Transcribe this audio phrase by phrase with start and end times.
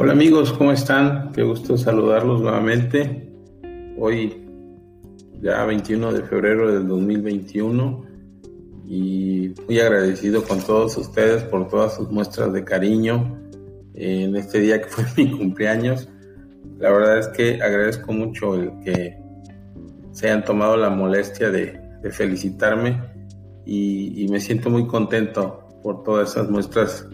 [0.00, 1.32] Hola amigos, ¿cómo están?
[1.32, 3.32] Qué gusto saludarlos nuevamente.
[3.98, 4.46] Hoy
[5.42, 8.04] ya 21 de febrero del 2021
[8.86, 13.40] y muy agradecido con todos ustedes por todas sus muestras de cariño
[13.94, 16.08] en este día que fue mi cumpleaños.
[16.78, 19.18] La verdad es que agradezco mucho el que
[20.12, 21.76] se hayan tomado la molestia de,
[22.12, 23.02] felicitarme
[23.66, 27.04] y, me siento muy contento por todas esas muestras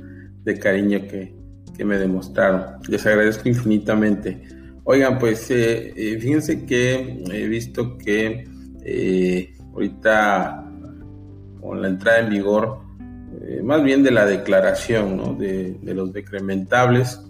[0.45, 1.44] de cariño que,
[1.83, 2.63] me demostraron.
[2.89, 4.43] Les agradezco infinitamente.
[4.85, 8.47] Oigan, pues eh, eh, fíjense que he visto que
[8.85, 10.71] eh, ahorita
[11.61, 12.81] con la entrada en vigor,
[13.63, 17.21] más bien de la declaración de, de, los decrementables,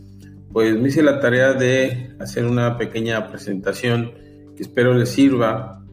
[0.53, 4.13] pues me hice la tarea de hacer una pequeña presentación
[4.57, 5.85] que espero les sirva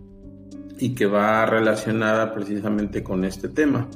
[0.79, 3.87] y que va relacionada precisamente con este tema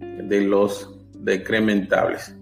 [0.00, 2.36] de los decrementables.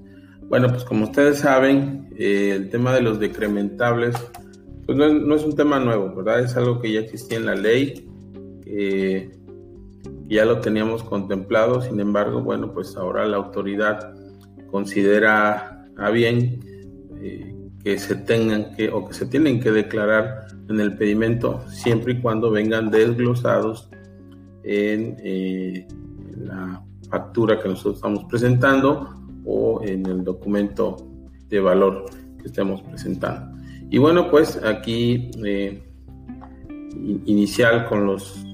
[0.52, 4.14] Bueno, pues como ustedes saben, eh, el tema de los decrementables
[4.84, 6.40] pues no, es un tema nuevo, ¿verdad?
[6.40, 8.06] Es algo que ya existía en la ley,
[8.62, 9.30] que
[10.28, 14.12] ya lo teníamos contemplado, sin embargo, bueno, pues ahora la autoridad
[14.70, 16.60] considera a bien
[17.16, 22.12] eh, que se tengan que o que se tienen que declarar en el pedimento siempre
[22.12, 23.88] y cuando vengan desglosados
[24.64, 25.88] en, eh,
[26.36, 30.96] la factura que nosotros estamos presentando o en el documento
[31.48, 32.06] de valor
[32.40, 33.58] que estemos presentando.
[33.90, 35.82] Y bueno, pues aquí eh,
[37.26, 38.44] inicial con los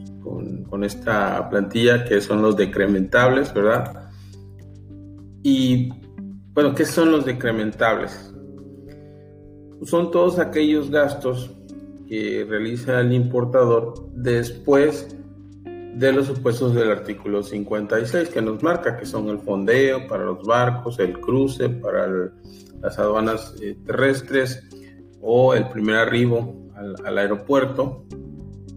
[0.69, 4.11] con, esta plantilla que son los decrementables, ¿verdad?
[5.43, 5.91] Y
[6.53, 8.33] bueno, ¿qué son los decrementables?
[9.85, 11.51] Son todos aquellos gastos
[12.09, 15.17] que realiza el importador después
[15.99, 20.47] de los supuestos del artículo 56 que nos marca que son el fondeo para los
[20.47, 22.31] barcos, el cruce para
[22.81, 24.63] las aduanas eh, terrestres
[25.21, 26.55] o el primer arribo
[27.05, 28.05] al, aeropuerto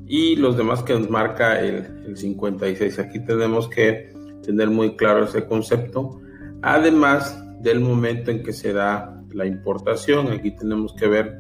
[0.08, 2.98] y los demás que nos marca el, el 56.
[2.98, 4.12] Aquí tenemos que
[4.42, 6.20] tener muy claro ese concepto,
[6.64, 10.30] además del momento en que se da la importación.
[10.32, 11.40] Aquí tenemos que ver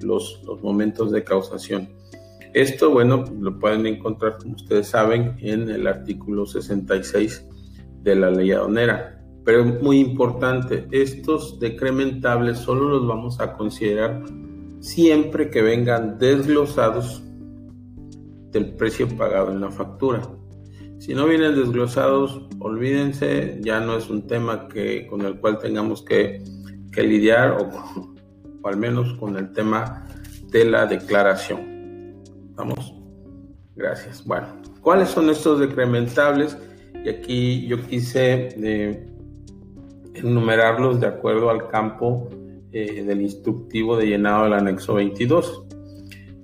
[0.00, 1.97] los, los momentos de causación.
[2.54, 7.44] Esto, bueno, lo pueden encontrar, como ustedes saben, en el artículo 66
[8.02, 9.22] de la ley aduanera.
[9.44, 14.22] Pero muy importante, estos decrementables solo los vamos a considerar
[14.80, 17.22] siempre que vengan desglosados
[18.52, 20.22] del precio pagado en la factura.
[20.98, 26.02] Si no vienen desglosados, olvídense, ya no es un tema que, con el cual tengamos
[26.02, 26.42] que,
[26.92, 28.08] que lidiar o
[28.68, 30.06] al menos con el tema
[30.50, 31.77] de la declaración.
[32.58, 32.92] ¿Vamos?
[33.76, 34.24] Gracias.
[34.26, 34.48] Bueno,
[34.82, 36.58] ¿cuáles son estos decrementables?
[37.04, 39.06] Y aquí yo quise eh,
[40.14, 42.28] enumerarlos de acuerdo al campo
[42.72, 45.66] eh, del instructivo de llenado del anexo 22.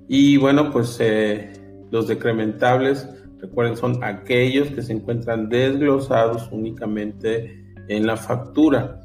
[0.07, 1.51] Y bueno, pues eh,
[1.91, 3.09] los decrementables,
[3.39, 9.03] recuerden, son aquellos que se encuentran desglosados únicamente en la factura.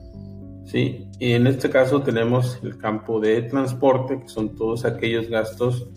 [0.64, 1.08] ¿sí?
[1.18, 5.90] Y en este caso tenemos el campo de transporte, que son todos aquellos gastos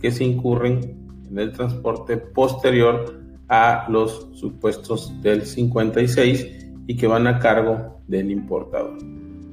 [0.00, 0.96] que se incurren
[1.30, 6.46] en el transporte posterior a los supuestos del 56
[6.86, 8.98] y que van a cargo del importador.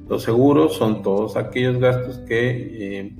[0.08, 3.16] Los seguros son todos aquellos gastos que eh,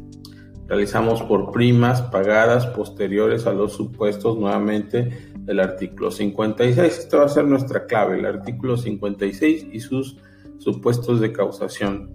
[0.66, 5.10] realizamos por primas pagadas posteriores a los supuestos nuevamente
[5.40, 6.98] del artículo 56.
[6.98, 10.16] Esto va a ser nuestra clave, el artículo 56 y sus
[10.58, 12.10] supuestos de causación.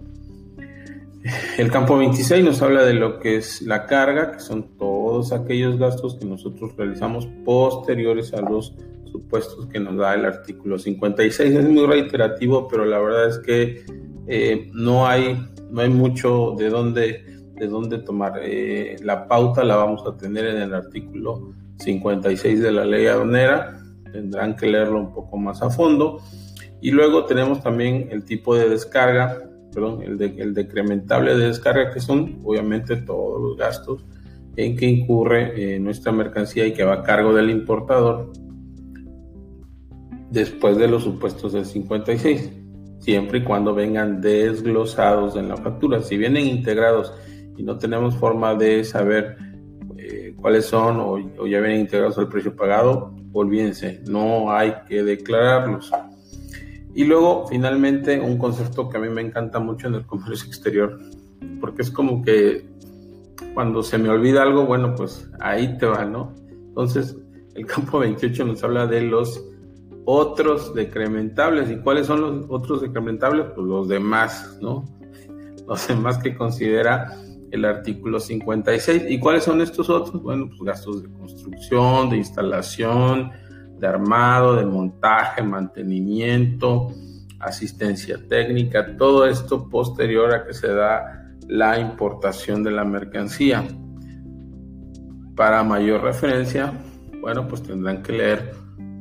[1.56, 4.93] El campo 26 nos habla de lo que es la carga, que son todos
[5.32, 8.74] aquellos gastos que nosotros realizamos posteriores a los
[9.10, 11.56] supuestos que nos da el artículo 56.
[11.56, 13.84] Es muy reiterativo, pero la verdad es que
[14.26, 15.38] eh, no, hay,
[15.70, 18.40] no hay mucho de dónde, de dónde tomar.
[18.42, 23.80] Eh, la pauta la vamos a tener en el artículo 56 de la ley aduanera.
[24.10, 26.18] Tendrán que leerlo un poco más a fondo.
[26.80, 32.00] Y luego tenemos también el tipo de descarga, perdón, el, el decrementable de descarga, que
[32.00, 34.04] son obviamente todos los gastos
[34.56, 38.32] en que incurre eh, nuestra mercancía y que va a cargo del importador
[40.30, 42.50] después de los supuestos del 56,
[42.98, 46.02] siempre y cuando vengan desglosados en la factura.
[46.02, 47.14] Si vienen integrados
[47.56, 49.36] y no tenemos forma de saber
[49.96, 55.04] eh, cuáles son o, o, ya vienen integrados al precio pagado, olvídense, no hay que
[55.04, 55.92] declararlos.
[56.96, 61.00] Y luego, finalmente, un concepto que a mí me encanta mucho en el comercio exterior,
[61.60, 62.73] porque es como que
[63.54, 66.34] cuando se me olvida algo, bueno, pues ahí te va, ¿no?
[66.50, 67.16] Entonces,
[67.54, 69.44] el campo 28 nos habla de los
[70.04, 71.70] otros decrementables.
[71.70, 73.46] ¿Y cuáles son los otros decrementables?
[73.54, 74.84] Pues los demás, ¿no?
[75.66, 77.16] los demás que considera
[77.50, 79.04] el artículo 56.
[79.08, 80.22] ¿Y cuáles son estos otros?
[80.22, 83.30] Bueno, pues gastos de construcción, de instalación,
[83.78, 86.88] de armado, de montaje, mantenimiento,
[87.38, 93.64] asistencia técnica, todo esto posterior a que se da la importación de la mercancía.
[95.36, 96.72] Para mayor referencia,
[97.20, 98.52] bueno, pues tendrán que leer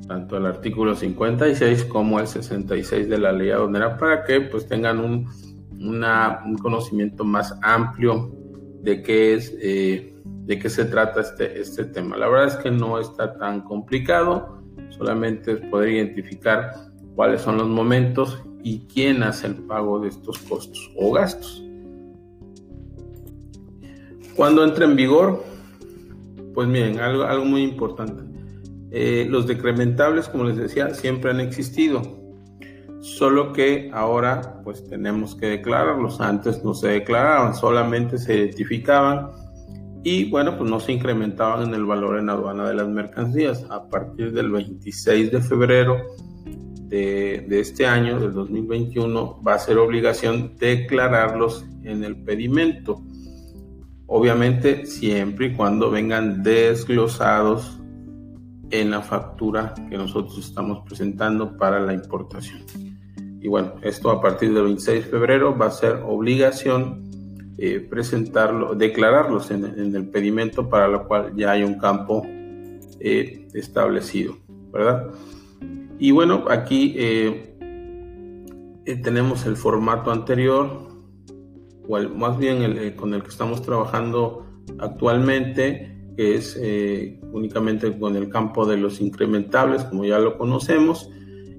[0.08, 5.00] tanto el artículo 56 como el 66 de la ley aduanera para que pues tengan
[5.00, 5.28] un,
[5.80, 8.32] un conocimiento más amplio
[8.82, 10.14] de qué es eh,
[10.46, 12.18] de qué se trata este, este tema.
[12.18, 16.72] La verdad es que no está tan complicado, solamente es poder identificar
[17.16, 21.63] cuáles son los momentos y quién hace el pago de estos costos o gastos.
[24.36, 25.44] Cuando entra en vigor,
[26.54, 28.24] pues miren, algo, algo muy importante.
[28.92, 32.02] Eh, los decrementables, como les decía, siempre han existido,
[33.02, 36.22] solo que ahora pues tenemos que declararlos.
[36.22, 39.32] Antes no se declaraban, solamente se identificaban
[40.04, 43.66] y bueno, pues no se incrementaban en el valor en aduana de las mercancías.
[43.70, 45.98] A partir del 26 de febrero
[46.88, 53.02] de, de este año, del 2021, va a ser obligación declararlos en el pedimento.
[54.16, 57.80] Obviamente siempre y cuando vengan desglosados
[58.70, 62.62] en la factura que nosotros estamos presentando para la importación.
[63.42, 67.02] Y bueno, esto a partir del 26 de febrero va a ser obligación
[67.58, 72.22] eh, presentarlo, declararlos en, el pedimento para lo cual ya hay un campo
[73.00, 74.38] eh, establecido,
[74.72, 75.08] ¿verdad?
[75.98, 77.58] Y bueno, aquí eh,
[79.04, 80.93] tenemos el formato anterior,
[81.88, 84.46] o más bien el, con el que estamos trabajando
[84.80, 86.60] actualmente, que es
[87.32, 91.10] únicamente con el campo de los incrementables, como ya lo conocemos,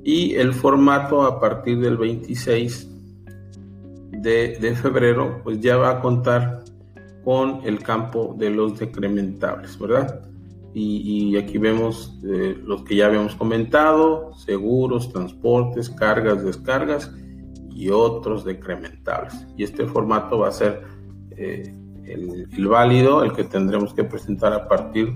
[0.04, 2.90] y el formato a partir del 26
[4.12, 6.64] de, febrero, pues ya va a contar
[7.24, 10.20] con el campo de los decrementables, ¿verdad?
[10.74, 17.12] Y, aquí vemos eh, los que ya habíamos comentado, seguros, transportes, cargas, descargas
[17.74, 19.34] y otros decrementables.
[19.56, 20.82] Y este formato va a ser
[21.36, 21.74] eh,
[22.06, 25.12] el, válido, el que tendremos que presentar a partir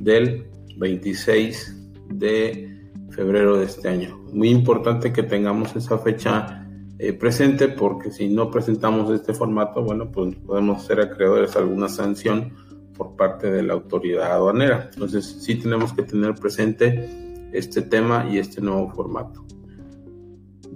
[0.00, 0.46] del
[0.78, 4.18] 26 de febrero de este año.
[4.32, 6.66] Muy importante que tengamos esa fecha
[6.98, 11.88] eh, presente porque si no presentamos este formato, bueno, pues podemos ser acreedores a alguna
[11.88, 12.54] sanción
[12.96, 14.88] por parte de la autoridad aduanera.
[14.92, 19.44] Entonces sí tenemos que tener presente este tema y este nuevo formato.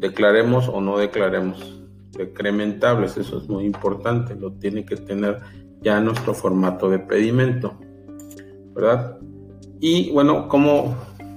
[0.02, 5.38] Declaremos o no declaremos decrementables, eso es muy importante, lo tiene que tener
[5.80, 7.78] ya nuestro formato de pedimento,
[8.74, 9.16] ¿verdad?
[9.78, 10.96] Y bueno, como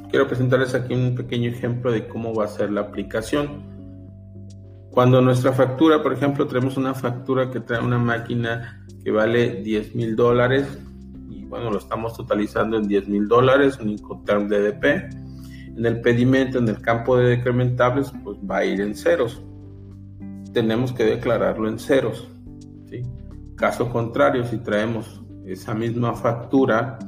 [0.09, 3.63] quiero presentarles aquí un pequeño ejemplo de cómo va a ser la aplicación.
[4.89, 9.93] Cuando nuestra factura, por ejemplo, tenemos una factura que trae una máquina que vale 10
[9.93, 10.65] mil dólares
[11.29, 15.24] y bueno, lo estamos totalizando en 10 mil dólares, un Incoterm DDP.
[15.75, 19.43] En el pedimento, en el campo de decrementables, pues va a ir en ceros.
[20.53, 22.29] Tenemos que declararlo en ceros.
[23.55, 26.99] Caso contrario, si traemos esa misma factura,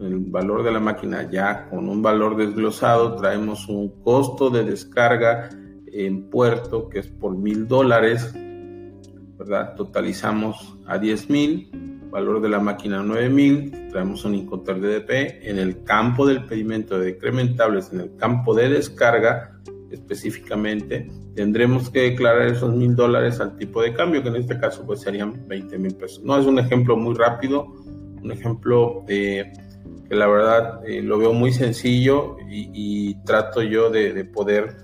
[0.00, 5.50] el valor de la máquina ya con un valor desglosado, traemos un costo de descarga
[5.86, 8.34] en puerto, que es por mil dólares,
[9.38, 9.74] ¿verdad?
[9.76, 15.58] Totalizamos a 10 mil, valor de la máquina 9 mil, traemos un Incoterm DDP, en
[15.58, 19.58] el campo del pedimento de decrementables, en el campo de descarga
[19.90, 24.86] específicamente, tendremos que declarar esos mil dólares al tipo de cambio, que en este caso
[24.86, 26.22] pues serían 20 mil pesos.
[26.22, 27.66] No es un ejemplo muy rápido,
[28.22, 29.52] un ejemplo que
[30.08, 34.76] la verdad eh, lo veo muy sencillo y, trato yo de poder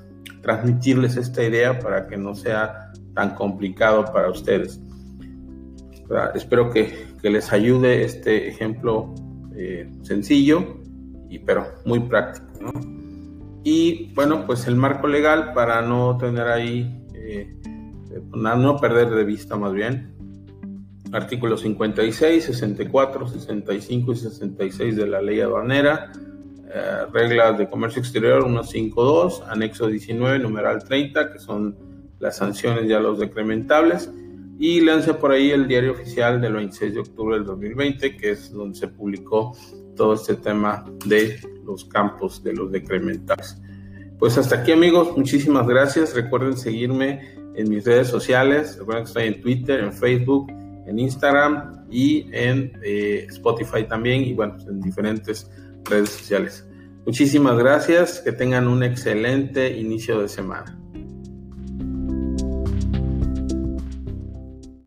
[0.42, 4.80] transmitirles esta idea para que no sea tan complicado para ustedes.
[6.34, 9.14] Espero que, les ayude este ejemplo
[9.54, 10.78] eh, sencillo,
[11.28, 12.72] y, pero muy práctico.
[13.62, 17.54] Y bueno, pues el marco legal para no tener ahí, eh,
[18.32, 20.14] no perder de vista más bien,
[21.12, 26.12] artículos 56, 64, 65 y 66 de la ley aduanera
[26.72, 31.76] eh, reglas de comercio exterior 152, anexo 19, numeral 30, que son
[32.20, 34.08] las sanciones ya los decrementables.
[34.62, 38.52] Y lance por ahí el diario oficial del 26 de octubre del 2020, que es
[38.52, 39.56] donde se publicó
[39.96, 43.56] todo este tema de los campos de los decrementables.
[44.18, 46.14] Pues hasta aquí amigos, muchísimas gracias.
[46.14, 48.76] Recuerden seguirme en mis redes sociales.
[48.78, 50.52] Recuerden que estoy en Twitter, en Facebook,
[50.86, 55.50] en Instagram y en eh, Spotify también y bueno, en diferentes
[55.84, 56.68] redes sociales.
[57.06, 60.79] Muchísimas gracias, que tengan un excelente inicio de semana.